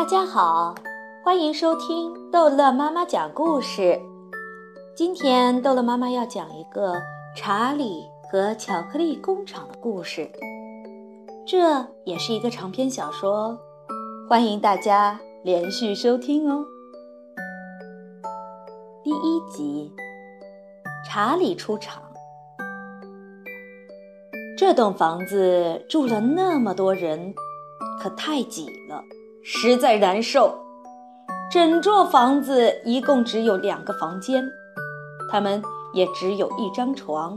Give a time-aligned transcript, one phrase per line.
[0.00, 0.74] 大家好，
[1.22, 4.00] 欢迎收听逗乐妈妈讲故事。
[4.96, 6.94] 今天逗乐妈妈要讲一个
[7.36, 10.26] 查理和巧克力工厂的故事，
[11.46, 13.60] 这也是一个长篇小说。
[14.26, 16.64] 欢迎大家连续收听哦。
[19.04, 19.92] 第一集，
[21.06, 22.02] 查理出场。
[24.56, 27.34] 这栋房子住了那么多人，
[28.02, 29.04] 可太挤了。
[29.52, 30.56] 实在难受。
[31.50, 34.48] 整座房子一共只有两个房间，
[35.28, 35.60] 他们
[35.92, 37.34] 也只有一张床，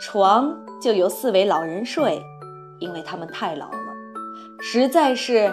[0.00, 2.22] 床就由四位老人睡，
[2.78, 3.92] 因为他们太老了，
[4.60, 5.52] 实在是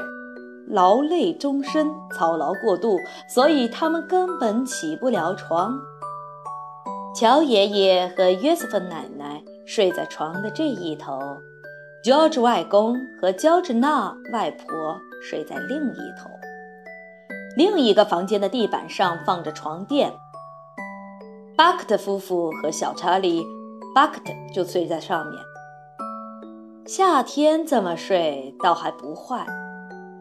[0.68, 2.96] 劳累终身、操劳过度，
[3.34, 5.80] 所以他们根本起不了床。
[7.16, 11.20] 乔爷爷和约瑟芬奶奶睡在床的这一头。
[12.08, 14.66] George 外公和乔治娜外婆
[15.22, 16.30] 睡在另一头，
[17.58, 20.14] 另一个房间的地板上放着床垫。
[21.58, 23.46] 巴克特夫妇和小查理，
[23.94, 25.44] 巴克特就睡在上面。
[26.86, 29.46] 夏天这么睡倒还不坏，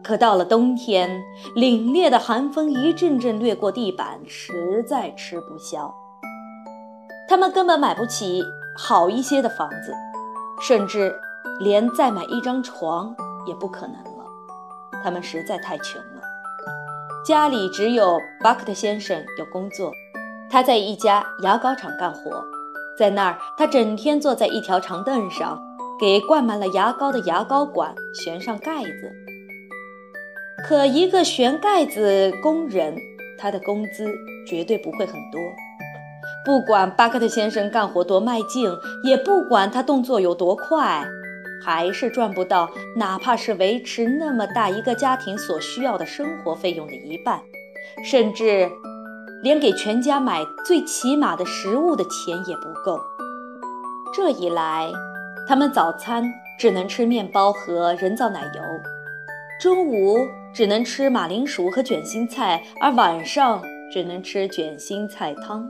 [0.03, 1.09] 可到了冬天，
[1.55, 5.95] 凛冽的寒风一阵阵掠过地板，实在吃不消。
[7.29, 8.43] 他们根本买不起
[8.77, 9.93] 好一些的房子，
[10.59, 11.17] 甚至。
[11.59, 13.15] 连再买一张床
[13.47, 14.25] 也不可能了，
[15.03, 16.21] 他们实在太穷了。
[17.25, 19.91] 家里只有巴克特先生有工作，
[20.49, 22.43] 他在一家牙膏厂干活，
[22.97, 25.61] 在那儿他整天坐在一条长凳上，
[25.99, 29.11] 给灌满了牙膏的牙膏管旋上盖子。
[30.67, 32.95] 可一个旋盖子工人，
[33.37, 34.11] 他的工资
[34.47, 35.41] 绝对不会很多。
[36.45, 38.71] 不管巴克特先生干活多卖劲，
[39.03, 41.05] 也不管他动作有多快。
[41.63, 47.41] 还是赚不到，哪怕是维持那么大一个家庭所需要的生活费用的一半，
[48.03, 48.69] 甚至
[49.43, 52.99] 连给全家买最起码的食物的钱也不够。
[54.13, 54.89] 这一来，
[55.47, 56.23] 他们早餐
[56.57, 58.61] 只能吃面包和人造奶油，
[59.59, 60.17] 中午
[60.53, 63.61] 只能吃马铃薯和卷心菜，而晚上
[63.91, 65.69] 只能吃卷心菜汤。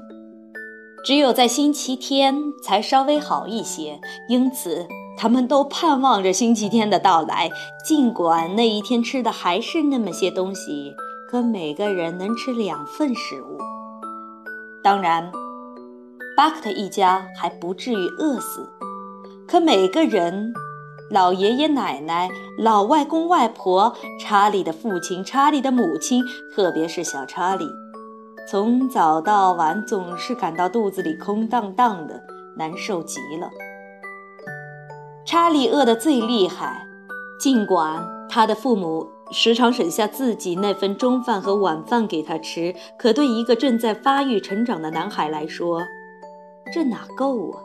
[1.03, 4.85] 只有在星期天才稍微好一些，因此。
[5.17, 7.50] 他们都盼望着星期天的到来，
[7.83, 10.95] 尽管那一天吃的还是那么些东西，
[11.28, 13.57] 可每个人能吃两份食物。
[14.83, 15.31] 当然，
[16.38, 18.69] 巴克特一家还不至于饿死，
[19.47, 20.53] 可每个人，
[21.09, 22.29] 老爷爷奶奶、
[22.59, 26.23] 老外公外婆、查理的父亲、查理的母亲，
[26.56, 27.67] 特别是小查理，
[28.50, 32.22] 从早到晚总是感到肚子里空荡荡的，
[32.56, 33.50] 难受极了。
[35.27, 36.88] 查理饿得最厉害，
[37.38, 45.81] 尽管他的父母时常省下自己那份中饭和晚饭给他吃，可对一个正在发育成长的男孩来说，
[46.73, 47.59] 这哪够啊？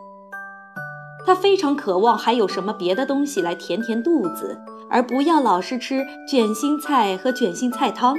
[1.25, 4.59] 他非常渴望还有什么别的东西来填填肚子，
[4.89, 8.13] 而不要老是吃卷心菜和卷心菜汤。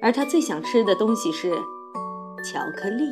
[0.00, 1.50] 而他最想吃的东西是
[2.44, 3.10] 巧克力。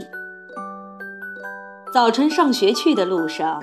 [1.93, 3.60] 早晨上学去的路上，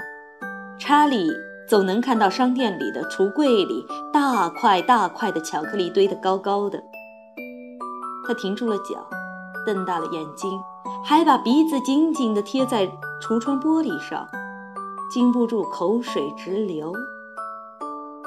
[0.77, 1.31] 查理。
[1.67, 6.81] 总能看到商店里的橱柜里大块大块的巧克力堆得高高的。
[8.27, 9.05] 他停住了脚，
[9.65, 10.59] 瞪大了眼睛，
[11.05, 12.87] 还把鼻子紧紧地贴在
[13.21, 14.27] 橱窗玻璃上，
[15.11, 16.93] 禁不住口水直流。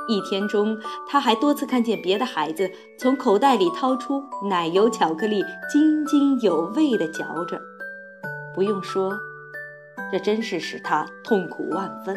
[0.08, 7.60] 一天中，他还多次看见别的孩子从口袋里掏出奶油巧克力，津津有味地嚼着。
[8.54, 9.12] 不用说，
[10.12, 12.16] 这真是使他痛苦万分。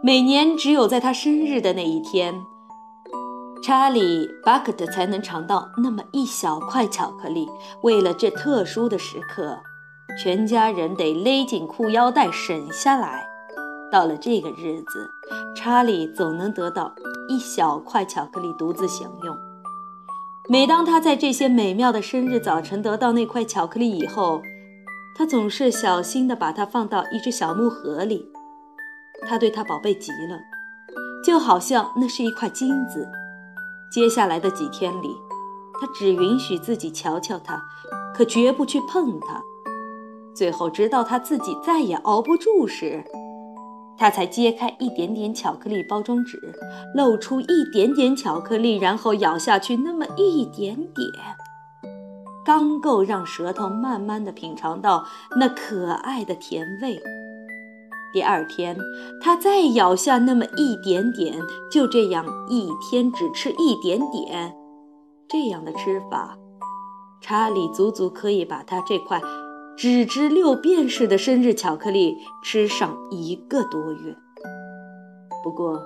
[0.00, 2.32] 每年只有在他生日的那一天，
[3.60, 7.48] 查理·巴克特才能尝到那么一小块巧克力。
[7.82, 9.58] 为了这特殊的时刻，
[10.16, 13.26] 全家人得勒紧裤腰带省下来。
[13.90, 15.10] 到了这个日子，
[15.56, 16.94] 查理总能得到
[17.28, 19.36] 一小块巧克力独自享用。
[20.48, 24.40] 每当他在这些美妙的生日早晨得到那块巧克力以后，
[25.16, 28.30] 他总是小心地把它放到一只小木盒里。
[29.28, 30.40] 他对他宝贝极了，
[31.22, 33.06] 就好像那是一块金子。
[33.90, 35.14] 接下来的几天里，
[35.80, 37.62] 他只允许自己瞧瞧它，
[38.14, 39.42] 可绝不去碰它。
[40.34, 43.04] 最后，直到他自己再也熬不住时，
[43.98, 46.38] 他才揭开一点点巧克力包装纸，
[46.94, 51.10] 露出一点点巧克力，然后咬下去那么一点点，
[52.44, 55.04] 刚够让舌头慢慢的品尝到
[55.38, 57.02] 那可爱的甜味。
[58.12, 58.76] 第二天，
[59.20, 61.34] 他再咬下那么一点点，
[61.70, 64.54] 就这样一天只吃一点点，
[65.28, 66.36] 这样的吃法，
[67.20, 69.20] 查理足足可以把他这块
[69.76, 74.16] 只值六便士的生日巧克力吃上一个多月。
[75.44, 75.80] 不过，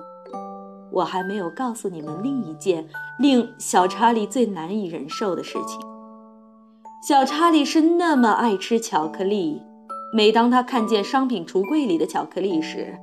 [0.91, 2.87] 我还没有告诉你们另一件
[3.19, 5.79] 令小查理最难以忍受的事情。
[7.07, 9.61] 小查理是那么爱吃巧克力，
[10.15, 12.95] 每当他看见商品橱柜里的巧克力时，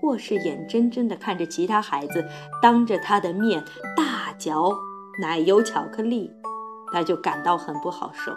[0.00, 2.24] 或是眼睁睁地看着其他孩子
[2.62, 3.62] 当着他的面
[3.94, 4.72] 大嚼
[5.20, 6.32] 奶油巧克力，
[6.92, 8.32] 他就感到很不好受。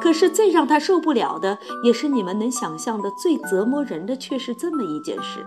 [0.00, 5.46] 可是最让他受不了的，也是你们能想象的最折磨人的，却是这么一件事。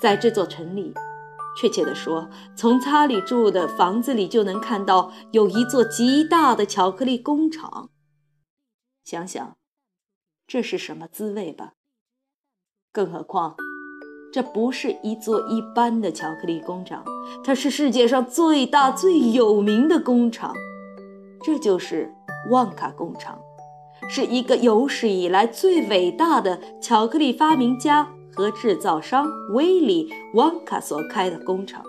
[0.00, 0.94] 在这座城里，
[1.58, 7.90] 确切地说，从查理住的房子里就能看到有一座极大的巧克力工厂。
[9.04, 9.56] 想想，
[10.46, 11.72] 这是什么滋味吧？
[12.92, 13.56] 更何况，
[14.32, 17.04] 这不是一座一般的巧克力工厂，
[17.44, 20.54] 它是世界上最大最有名的工厂。
[21.42, 22.12] 这就是
[22.50, 23.40] 旺卡工厂，
[24.08, 28.14] 是一个有史以来最伟大的巧克力发明家。
[28.34, 31.84] 和制造商威利·旺卡所开的工厂，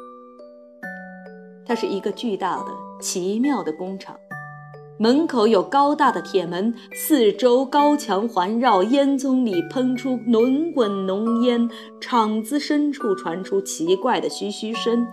[1.66, 2.66] 它是一个巨大的、
[3.00, 4.20] 奇妙的工厂。
[5.00, 11.68] 门口有高大的铁门，四周高墙环绕，烟囱里喷出浓滚浓烟，
[12.00, 15.06] 厂子深处传出奇怪的嘘嘘声。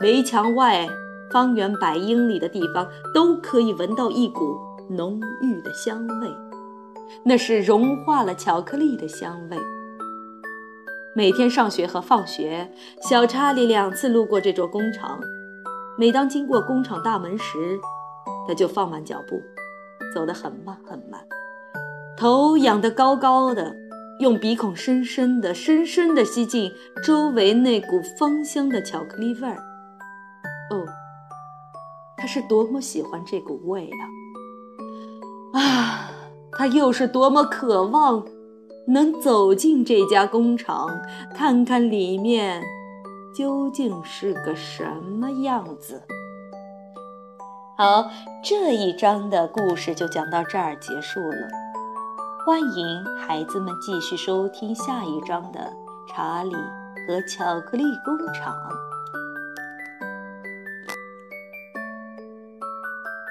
[0.00, 0.86] 围墙外，
[1.30, 4.58] 方圆百英里的地方都可以闻到一股
[4.90, 6.28] 浓郁的香味，
[7.24, 9.56] 那是融化了巧克力的香味。
[11.14, 12.70] 每天上学和放学，
[13.00, 15.18] 小查理两次路过这座工厂。
[15.98, 17.78] 每当经过工厂大门时，
[18.46, 19.40] 他就放慢脚步，
[20.14, 21.20] 走得很慢很慢，
[22.16, 23.74] 头仰得高高的，
[24.20, 26.70] 用鼻孔深深的、深深的吸进
[27.04, 29.56] 周围那股芳香的巧克力味儿。
[30.70, 30.86] 哦，
[32.16, 33.90] 他是多么喜欢这股味
[35.52, 35.60] 啊！
[35.60, 36.10] 啊，
[36.52, 38.24] 他又是多么渴望！
[38.88, 41.00] 能走进这家工厂，
[41.32, 42.60] 看看里面
[43.32, 46.02] 究竟是个什么样子。
[47.74, 48.10] 好，
[48.44, 51.48] 这一章的故事就讲到这儿结束了。
[52.44, 55.60] 欢迎孩子们继续收听下一章的
[56.06, 58.54] 《查理和巧克力工厂》。